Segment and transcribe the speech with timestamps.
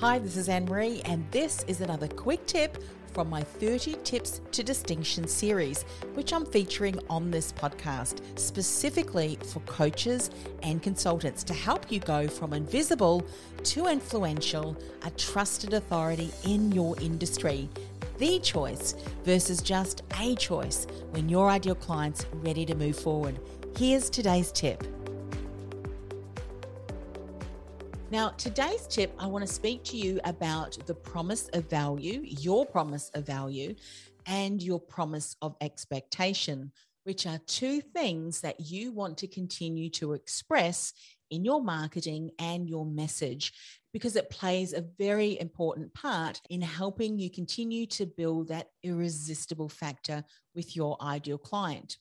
[0.00, 2.78] Hi, this is Anne Marie, and this is another quick tip
[3.12, 5.82] from my 30 Tips to Distinction series,
[6.14, 10.30] which I'm featuring on this podcast, specifically for coaches
[10.62, 13.26] and consultants to help you go from invisible
[13.64, 17.68] to influential, a trusted authority in your industry.
[18.18, 18.94] The choice
[19.24, 23.40] versus just a choice when your ideal client's ready to move forward.
[23.76, 24.84] Here's today's tip.
[28.10, 32.64] Now, today's tip, I want to speak to you about the promise of value, your
[32.64, 33.74] promise of value,
[34.24, 36.72] and your promise of expectation,
[37.04, 40.94] which are two things that you want to continue to express
[41.30, 43.52] in your marketing and your message
[43.92, 49.68] because it plays a very important part in helping you continue to build that irresistible
[49.68, 51.98] factor with your ideal client.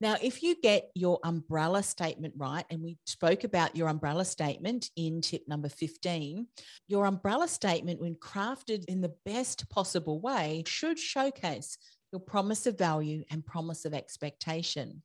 [0.00, 4.90] Now, if you get your umbrella statement right, and we spoke about your umbrella statement
[4.96, 6.46] in tip number 15,
[6.88, 11.78] your umbrella statement, when crafted in the best possible way, should showcase
[12.12, 15.02] your promise of value and promise of expectation.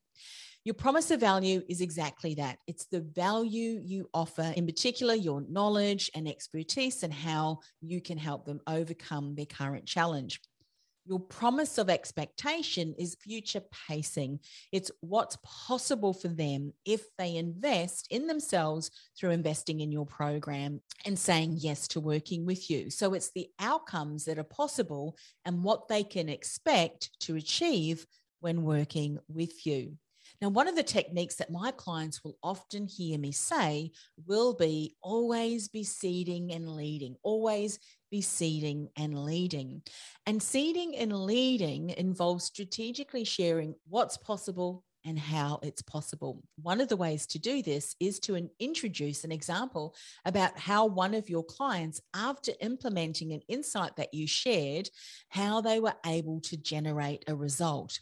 [0.63, 2.57] Your promise of value is exactly that.
[2.65, 8.17] It's the value you offer, in particular, your knowledge and expertise, and how you can
[8.17, 10.41] help them overcome their current challenge.
[11.07, 14.39] Your promise of expectation is future pacing.
[14.71, 20.81] It's what's possible for them if they invest in themselves through investing in your program
[21.05, 22.89] and saying yes to working with you.
[22.89, 28.07] So it's the outcomes that are possible and what they can expect to achieve
[28.39, 29.97] when working with you.
[30.45, 33.91] Now, one of the techniques that my clients will often hear me say
[34.27, 37.79] will be always be seeding and leading, always
[38.11, 39.81] be seeding and leading.
[40.27, 46.43] And seeding and leading involves strategically sharing what's possible and how it's possible.
[46.61, 49.95] One of the ways to do this is to introduce an example
[50.25, 54.91] about how one of your clients, after implementing an insight that you shared,
[55.29, 57.99] how they were able to generate a result.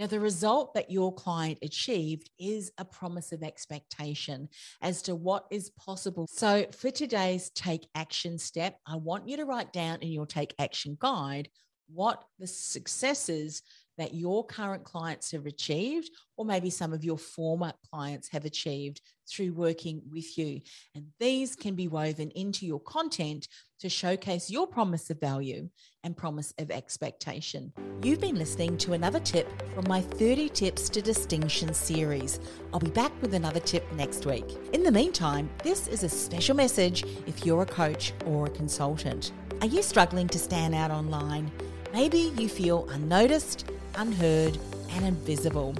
[0.00, 4.48] Now, the result that your client achieved is a promise of expectation
[4.80, 6.26] as to what is possible.
[6.26, 10.54] So, for today's take action step, I want you to write down in your take
[10.58, 11.50] action guide
[11.92, 13.60] what the successes
[14.00, 19.02] that your current clients have achieved, or maybe some of your former clients have achieved
[19.28, 20.58] through working with you.
[20.94, 23.46] And these can be woven into your content
[23.78, 25.68] to showcase your promise of value
[26.02, 27.74] and promise of expectation.
[28.02, 32.40] You've been listening to another tip from my 30 Tips to Distinction series.
[32.72, 34.46] I'll be back with another tip next week.
[34.72, 39.32] In the meantime, this is a special message if you're a coach or a consultant.
[39.60, 41.52] Are you struggling to stand out online?
[41.92, 44.58] Maybe you feel unnoticed, unheard,
[44.90, 45.74] and invisible.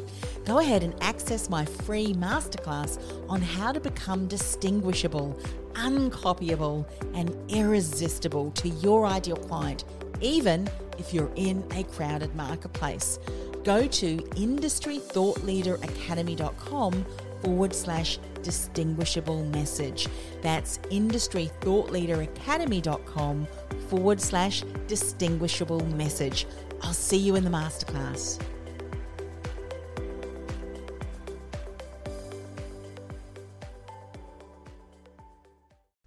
[0.44, 2.98] Go ahead and access my free masterclass
[3.28, 5.38] on how to become distinguishable,
[5.74, 6.84] uncopyable,
[7.14, 9.84] and irresistible to your ideal client,
[10.20, 10.68] even
[10.98, 13.20] if you're in a crowded marketplace.
[13.64, 17.06] Go to industrythoughtleaderacademy.com
[17.42, 20.06] forward slash distinguishable message.
[20.42, 23.46] That's industrythoughtleaderacademy.com
[23.88, 26.46] forward slash distinguishable message.
[26.82, 28.38] I'll see you in the masterclass.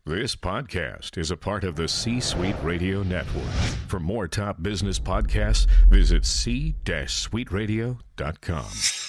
[0.06, 3.50] This podcast is a part of the C Suite Radio Network.
[3.88, 9.03] For more top business podcasts, visit c-suiteradio.com.